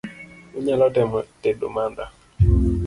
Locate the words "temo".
0.95-1.17